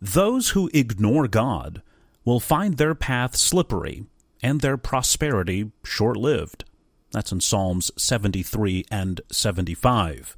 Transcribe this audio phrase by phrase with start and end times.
[0.00, 1.82] Those who ignore God
[2.24, 4.04] will find their path slippery
[4.42, 6.64] and their prosperity short lived.
[7.10, 10.36] That's in Psalms 73 and 75.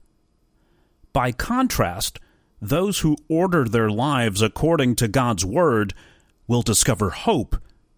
[1.12, 2.18] By contrast,
[2.62, 5.94] those who order their lives according to God's Word
[6.46, 7.56] will discover hope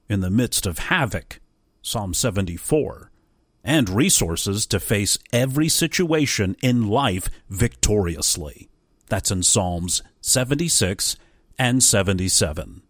[0.08, 1.40] in the midst of havoc.
[1.82, 3.10] Psalm 74
[3.64, 8.68] and resources to face every situation in life victoriously.
[9.08, 11.16] That's in Psalms 76
[11.62, 12.82] and 77.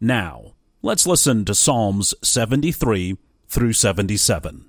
[0.00, 3.16] Now, let's listen to Psalms 73
[3.48, 4.66] through 77.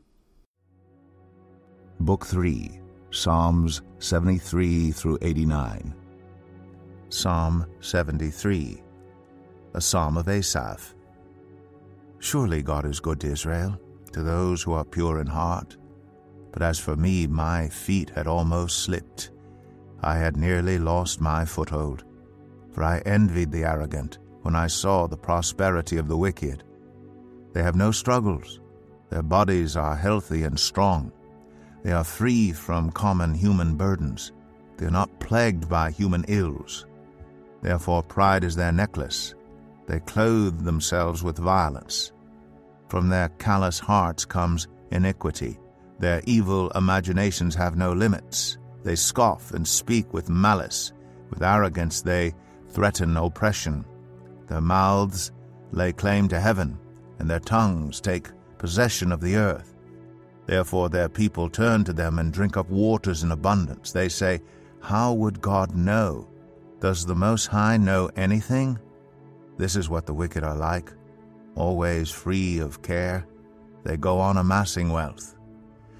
[1.99, 5.93] Book 3, Psalms 73 through 89.
[7.09, 8.81] Psalm 73,
[9.75, 10.95] a psalm of Asaph.
[12.17, 13.79] Surely God is good to Israel,
[14.13, 15.77] to those who are pure in heart.
[16.51, 19.29] But as for me, my feet had almost slipped.
[20.01, 22.03] I had nearly lost my foothold
[22.77, 26.63] for I envied the arrogant when I saw the prosperity of the wicked.
[27.53, 28.59] They have no struggles,
[29.09, 31.11] their bodies are healthy and strong.
[31.81, 34.31] They are free from common human burdens.
[34.77, 36.85] They are not plagued by human ills.
[37.63, 39.33] Therefore, pride is their necklace.
[39.87, 42.11] They clothe themselves with violence.
[42.89, 45.57] From their callous hearts comes iniquity.
[45.97, 48.59] Their evil imaginations have no limits.
[48.83, 50.93] They scoff and speak with malice.
[51.31, 52.35] With arrogance they
[52.69, 53.85] threaten oppression.
[54.47, 55.31] Their mouths
[55.71, 56.77] lay claim to heaven,
[57.19, 59.75] and their tongues take possession of the earth.
[60.45, 63.91] Therefore their people turn to them and drink up waters in abundance.
[63.91, 64.41] They say,
[64.81, 66.29] How would God know?
[66.79, 68.79] Does the Most High know anything?
[69.57, 70.93] This is what the wicked are like,
[71.55, 73.27] always free of care.
[73.83, 75.35] They go on amassing wealth.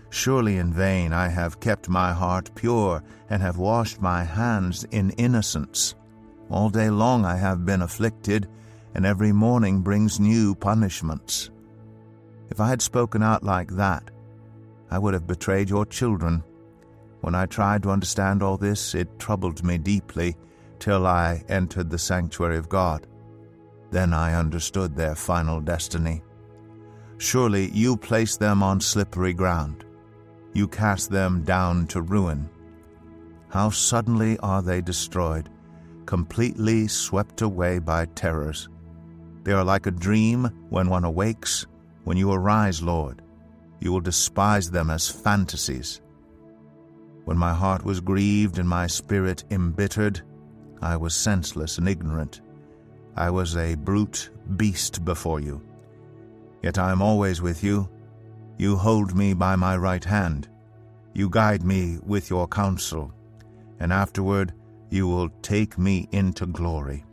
[0.09, 5.09] Surely in vain I have kept my heart pure and have washed my hands in
[5.11, 5.95] innocence.
[6.49, 8.47] All day long I have been afflicted,
[8.95, 11.49] and every morning brings new punishments.
[12.49, 14.09] If I had spoken out like that,
[14.89, 16.43] I would have betrayed your children.
[17.21, 20.37] When I tried to understand all this, it troubled me deeply
[20.79, 23.07] till I entered the sanctuary of God.
[23.91, 26.23] Then I understood their final destiny.
[27.17, 29.83] Surely you place them on slippery ground.
[30.53, 32.49] You cast them down to ruin.
[33.49, 35.49] How suddenly are they destroyed!
[36.07, 38.69] Completely swept away by terrors.
[39.43, 41.67] They are like a dream when one awakes.
[42.05, 43.21] When you arise, Lord,
[43.79, 46.01] you will despise them as fantasies.
[47.25, 50.21] When my heart was grieved and my spirit embittered,
[50.81, 52.41] I was senseless and ignorant.
[53.15, 55.61] I was a brute beast before you.
[56.63, 57.89] Yet I am always with you.
[58.57, 60.47] You hold me by my right hand.
[61.13, 63.13] You guide me with your counsel.
[63.79, 64.53] And afterward,
[64.89, 67.03] you will take me into glory.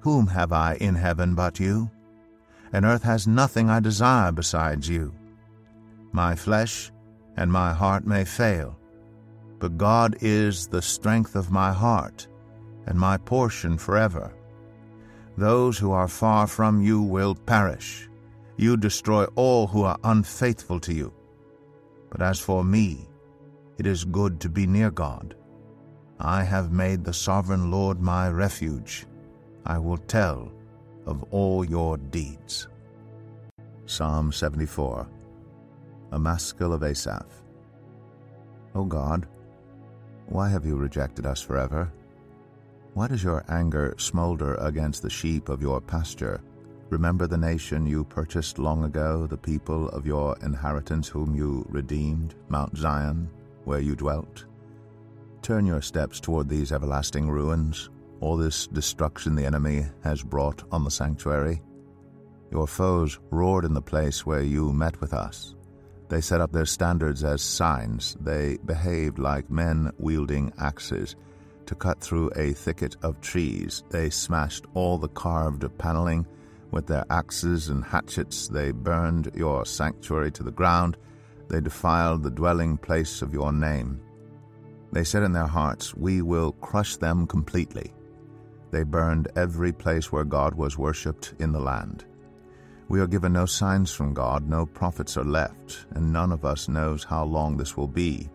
[0.00, 1.90] Whom have I in heaven but you?
[2.72, 5.14] And earth has nothing I desire besides you.
[6.12, 6.92] My flesh
[7.36, 8.78] and my heart may fail,
[9.58, 12.28] but God is the strength of my heart
[12.86, 14.32] and my portion forever.
[15.36, 18.08] Those who are far from you will perish.
[18.56, 21.12] You destroy all who are unfaithful to you.
[22.10, 23.08] But as for me,
[23.76, 25.34] it is good to be near God.
[26.18, 29.06] I have made the sovereign Lord my refuge.
[29.66, 30.50] I will tell
[31.04, 32.68] of all your deeds.
[33.84, 35.06] Psalm 74
[36.12, 37.42] A Maskil of Asaph.
[38.74, 39.26] O God,
[40.26, 41.92] why have you rejected us forever?
[42.94, 46.40] Why does your anger smolder against the sheep of your pasture?
[46.88, 52.34] Remember the nation you purchased long ago, the people of your inheritance whom you redeemed,
[52.48, 53.28] Mount Zion,
[53.64, 54.46] where you dwelt.
[55.42, 57.90] Turn your steps toward these everlasting ruins,
[58.20, 61.62] all this destruction the enemy has brought on the sanctuary.
[62.50, 65.54] Your foes roared in the place where you met with us.
[66.08, 68.16] They set up their standards as signs.
[68.20, 71.16] They behaved like men wielding axes.
[71.66, 76.26] To cut through a thicket of trees, they smashed all the carved paneling.
[76.70, 80.96] With their axes and hatchets, they burned your sanctuary to the ground.
[81.48, 84.00] They defiled the dwelling place of your name.
[84.96, 87.92] They said in their hearts, We will crush them completely.
[88.70, 92.06] They burned every place where God was worshipped in the land.
[92.88, 96.70] We are given no signs from God, no prophets are left, and none of us
[96.70, 98.30] knows how long this will be.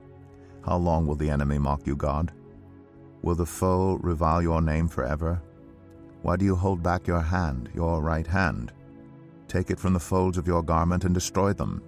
[0.63, 2.31] How long will the enemy mock you, God?
[3.23, 5.41] Will the foe revile your name forever?
[6.21, 8.71] Why do you hold back your hand, your right hand?
[9.47, 11.81] Take it from the folds of your garment and destroy them.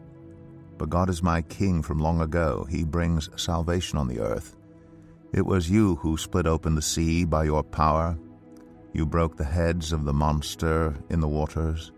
[0.80, 2.66] But God is my king from long ago.
[2.68, 4.56] He brings salvation on the earth.
[5.34, 8.16] It was you who split open the sea by your power.
[8.94, 11.92] You broke the heads of the monster in the waters.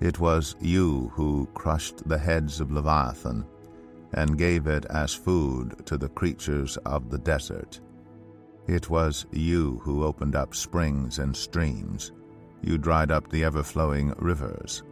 [0.00, 3.44] It was you who crushed the heads of Leviathan
[4.14, 7.78] and gave it as food to the creatures of the desert.
[8.66, 12.12] It was you who opened up springs and streams.
[12.62, 14.82] You dried up the ever flowing rivers.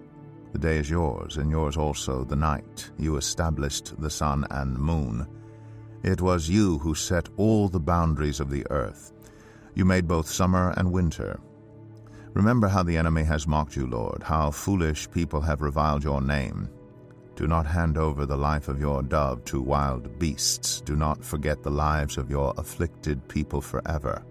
[0.52, 2.90] The day is yours, and yours also the night.
[2.98, 5.26] You established the sun and moon.
[6.02, 9.12] It was you who set all the boundaries of the earth.
[9.74, 11.38] You made both summer and winter.
[12.32, 16.68] Remember how the enemy has mocked you, Lord, how foolish people have reviled your name.
[17.36, 20.80] Do not hand over the life of your dove to wild beasts.
[20.80, 24.22] Do not forget the lives of your afflicted people forever.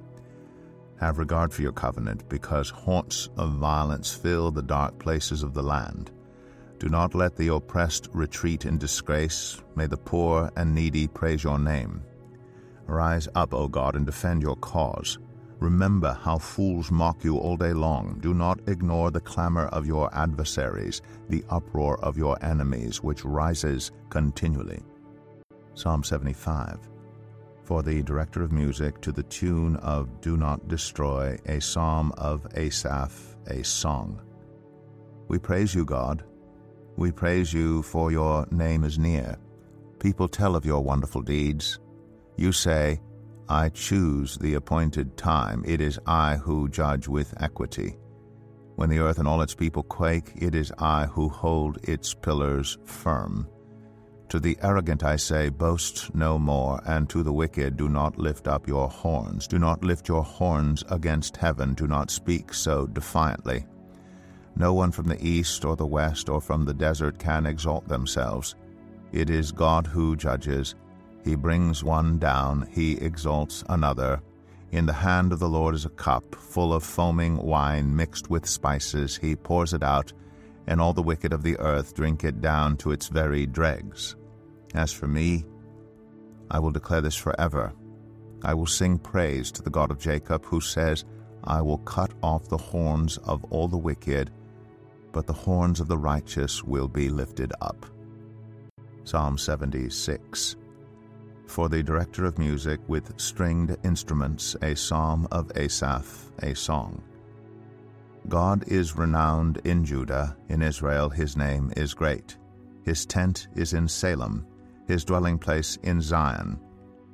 [0.99, 5.63] Have regard for your covenant, because haunts of violence fill the dark places of the
[5.63, 6.11] land.
[6.79, 9.61] Do not let the oppressed retreat in disgrace.
[9.75, 12.01] May the poor and needy praise your name.
[12.87, 15.19] Rise up, O God, and defend your cause.
[15.59, 18.17] Remember how fools mock you all day long.
[18.21, 23.91] Do not ignore the clamor of your adversaries, the uproar of your enemies, which rises
[24.09, 24.81] continually.
[25.73, 26.79] Psalm 75.
[27.65, 32.47] For the director of music, to the tune of Do Not Destroy, a psalm of
[32.55, 34.21] Asaph, a song.
[35.27, 36.23] We praise you, God.
[36.99, 39.37] We praise you, for your name is near.
[39.99, 41.79] People tell of your wonderful deeds.
[42.35, 42.99] You say,
[43.47, 45.63] I choose the appointed time.
[45.65, 47.95] It is I who judge with equity.
[48.75, 52.77] When the earth and all its people quake, it is I who hold its pillars
[52.83, 53.47] firm.
[54.27, 58.45] To the arrogant I say, Boast no more, and to the wicked, Do not lift
[58.45, 59.47] up your horns.
[59.47, 61.75] Do not lift your horns against heaven.
[61.75, 63.65] Do not speak so defiantly.
[64.55, 68.55] No one from the east or the west or from the desert can exalt themselves.
[69.11, 70.75] It is God who judges.
[71.23, 74.21] He brings one down, he exalts another.
[74.71, 78.45] In the hand of the Lord is a cup full of foaming wine mixed with
[78.45, 79.17] spices.
[79.17, 80.13] He pours it out,
[80.67, 84.15] and all the wicked of the earth drink it down to its very dregs.
[84.75, 85.45] As for me,
[86.51, 87.73] I will declare this forever.
[88.43, 91.03] I will sing praise to the God of Jacob, who says,
[91.43, 94.31] I will cut off the horns of all the wicked,
[95.11, 97.85] but the horns of the righteous will be lifted up.
[99.03, 100.55] Psalm 76
[101.49, 107.01] for the director of music with stringed instruments, a psalm of Asaph, a song.
[108.27, 112.37] God is renowned in Judah, in Israel his name is great.
[112.85, 114.45] His tent is in Salem,
[114.87, 116.59] his dwelling place in Zion.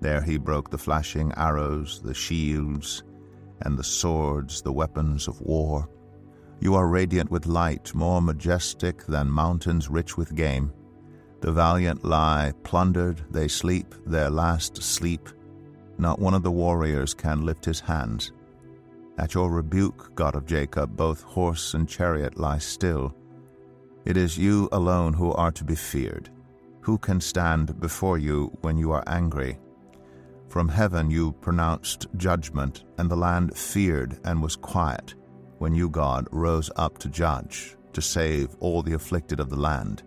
[0.01, 3.03] There he broke the flashing arrows, the shields,
[3.61, 5.87] and the swords, the weapons of war.
[6.65, 10.73] You are radiant with light, more majestic than mountains rich with game.
[11.41, 15.29] The valiant lie plundered, they sleep their last sleep.
[15.99, 18.31] Not one of the warriors can lift his hands.
[19.19, 23.15] At your rebuke, God of Jacob, both horse and chariot lie still.
[24.03, 26.31] It is you alone who are to be feared.
[26.81, 29.59] Who can stand before you when you are angry?
[30.49, 35.13] From heaven you pronounced judgment, and the land feared and was quiet
[35.59, 40.03] when you, God, rose up to judge, to save all the afflicted of the land.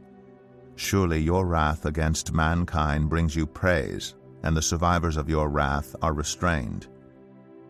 [0.77, 6.13] Surely your wrath against mankind brings you praise, and the survivors of your wrath are
[6.13, 6.87] restrained.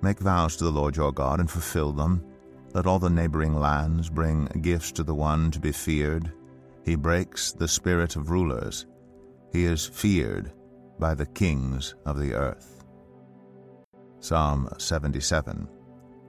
[0.03, 2.25] Make vows to the Lord your God and fulfill them.
[2.75, 6.33] Let all the neighboring lands bring gifts to the one to be feared.
[6.85, 8.87] He breaks the spirit of rulers.
[9.53, 10.53] He is feared
[10.99, 12.85] by the kings of the earth.
[14.21, 15.69] Psalm 77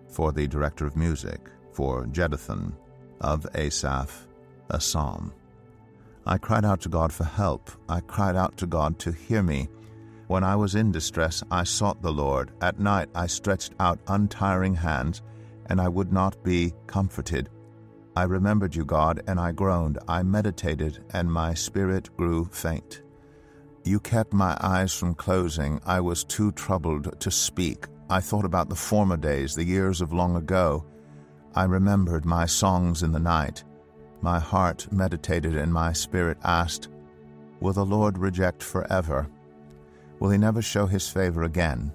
[0.09, 1.39] For the director of music,
[1.71, 2.73] for Jeduthun,
[3.21, 4.27] of Asaph,
[4.69, 5.33] a psalm.
[6.25, 7.71] I cried out to God for help.
[7.87, 9.69] I cried out to God to hear me.
[10.27, 12.51] When I was in distress, I sought the Lord.
[12.61, 15.21] At night I stretched out untiring hands,
[15.67, 17.49] and I would not be comforted.
[18.15, 19.99] I remembered you, God, and I groaned.
[20.07, 23.01] I meditated, and my spirit grew faint.
[23.83, 25.79] You kept my eyes from closing.
[25.85, 27.85] I was too troubled to speak.
[28.09, 30.83] I thought about the former days, the years of long ago.
[31.55, 33.63] I remembered my songs in the night.
[34.21, 36.89] My heart meditated and my spirit asked,
[37.59, 39.29] Will the Lord reject forever?
[40.19, 41.93] Will he never show his favor again?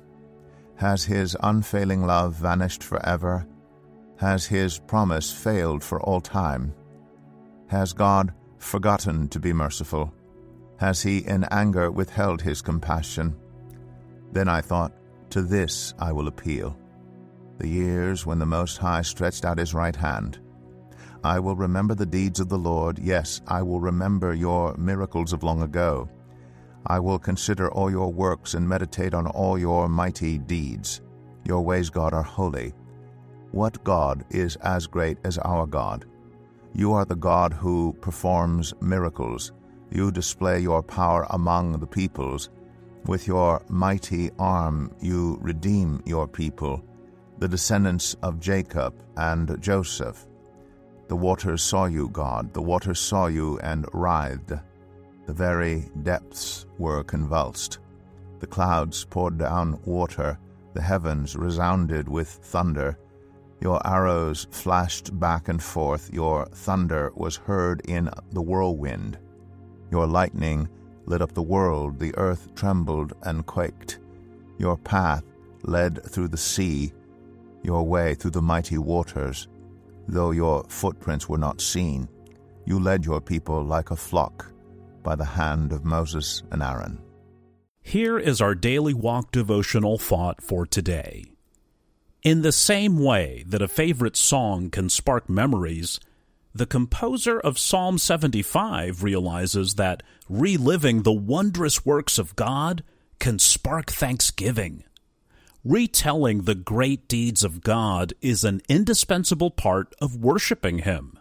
[0.76, 3.46] Has his unfailing love vanished forever?
[4.18, 6.74] Has his promise failed for all time?
[7.68, 10.12] Has God forgotten to be merciful?
[10.78, 13.36] Has he in anger withheld his compassion?
[14.32, 14.92] Then I thought,
[15.34, 16.78] To this I will appeal.
[17.58, 20.38] The years when the Most High stretched out his right hand.
[21.24, 23.00] I will remember the deeds of the Lord.
[23.00, 26.08] Yes, I will remember your miracles of long ago.
[26.86, 31.00] I will consider all your works and meditate on all your mighty deeds.
[31.42, 32.72] Your ways, God, are holy.
[33.50, 36.04] What God is as great as our God?
[36.74, 39.50] You are the God who performs miracles.
[39.90, 42.50] You display your power among the peoples.
[43.06, 46.82] With your mighty arm you redeem your people,
[47.38, 50.26] the descendants of Jacob and Joseph.
[51.08, 54.54] The waters saw you, God, the waters saw you and writhed.
[55.26, 57.78] The very depths were convulsed.
[58.38, 60.38] The clouds poured down water,
[60.72, 62.98] the heavens resounded with thunder.
[63.60, 69.18] Your arrows flashed back and forth, your thunder was heard in the whirlwind.
[69.90, 70.70] Your lightning
[71.06, 73.98] lit up the world, the earth trembled and quaked.
[74.58, 75.24] Your path
[75.62, 76.92] led through the sea,
[77.62, 79.48] your way through the mighty waters.
[80.08, 82.08] Though your footprints were not seen,
[82.66, 84.50] you led your people like a flock
[85.02, 87.00] by the hand of Moses and Aaron.
[87.82, 91.24] Here is our daily walk devotional thought for today.
[92.22, 96.00] In the same way that a favorite song can spark memories,
[96.54, 102.84] the composer of Psalm 75 realizes that reliving the wondrous works of God
[103.18, 104.84] can spark thanksgiving.
[105.64, 111.18] Retelling the great deeds of God is an indispensable part of worshiping Him.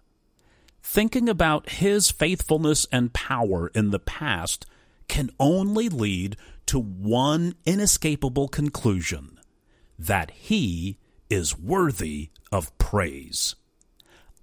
[0.84, 4.68] Thinking about His faithfulness and power in the past
[5.08, 6.38] can only lead
[6.68, 9.40] to one inescapable conclusion
[9.98, 13.56] that He is worthy of praise.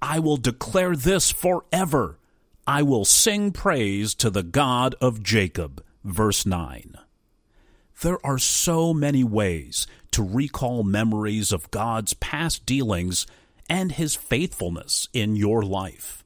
[0.02, 2.18] I will declare this forever.
[2.66, 5.84] I will sing praise to the God of Jacob.
[6.04, 6.94] Verse 9.
[8.02, 13.26] There are so many ways to recall memories of God's past dealings
[13.68, 16.24] and His faithfulness in your life.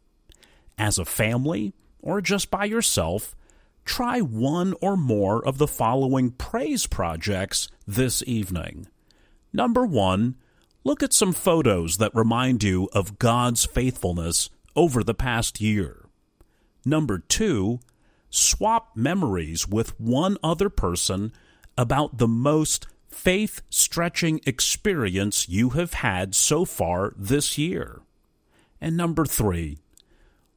[0.78, 3.35] As a family, or just by yourself,
[3.85, 8.87] try one or more of the following praise projects this evening.
[9.52, 10.37] Number one,
[10.85, 16.07] look at some photos that remind you of God's faithfulness over the past year.
[16.85, 17.81] Number two,
[18.31, 21.33] swap memories with one other person
[21.79, 28.03] about the most faith stretching experience you have had so far this year.
[28.81, 29.79] And number three,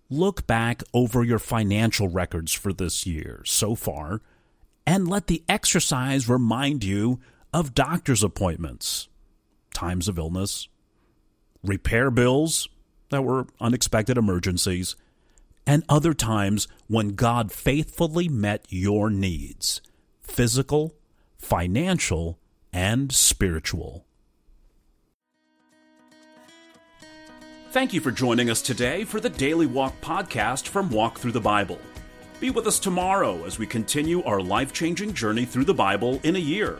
[0.10, 4.22] look back over your financial records for this year so far
[4.86, 7.19] and let the exercise remind you
[7.53, 9.07] of doctor's appointments,
[9.77, 10.67] times of illness,
[11.63, 12.67] repair bills
[13.10, 14.96] that were unexpected emergencies,
[15.67, 19.81] and other times when God faithfully met your needs
[20.19, 20.96] physical,
[21.38, 22.39] financial,
[22.74, 24.05] and spiritual.
[27.69, 31.39] Thank you for joining us today for the Daily Walk podcast from Walk Thru the
[31.39, 31.79] Bible.
[32.39, 36.36] Be with us tomorrow as we continue our life changing journey through the Bible in
[36.36, 36.79] a year.